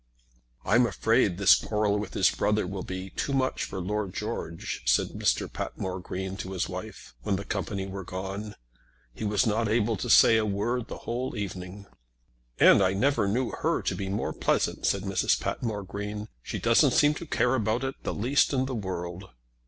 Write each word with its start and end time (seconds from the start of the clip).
"I 0.65 0.73
am 0.77 0.87
afraid 0.87 1.37
this 1.37 1.53
quarrel 1.53 1.99
with 1.99 2.15
his 2.15 2.31
brother 2.31 2.65
will 2.65 2.81
be 2.81 3.11
too 3.11 3.33
much 3.33 3.65
for 3.65 3.79
Lord 3.79 4.15
George," 4.15 4.81
said 4.83 5.09
Mr. 5.09 5.45
Patmore 5.47 5.99
Green 5.99 6.35
to 6.37 6.53
his 6.53 6.67
wife, 6.67 7.13
when 7.21 7.35
the 7.35 7.45
company 7.45 7.85
were 7.85 8.03
gone. 8.03 8.55
"He 9.13 9.23
was 9.23 9.45
not 9.45 9.69
able 9.69 9.95
to 9.97 10.09
say 10.09 10.37
a 10.37 10.43
word 10.43 10.87
the 10.87 11.05
whole 11.05 11.35
evening." 11.35 11.85
"And 12.59 12.81
I 12.81 12.93
never 12.93 13.27
knew 13.27 13.51
her 13.51 13.83
to 13.83 13.93
be 13.93 14.09
more 14.09 14.33
pleasant," 14.33 14.87
said 14.87 15.03
Mrs. 15.03 15.39
Patmore 15.39 15.83
Green. 15.83 16.29
"She 16.41 16.57
doesn't 16.57 16.93
seem 16.93 17.13
to 17.13 17.27
care 17.27 17.53
about 17.53 17.83
it 17.83 17.93
the 18.01 18.11
least 18.15 18.53
in 18.53 18.65
the 18.65 18.73
world." 18.73 19.25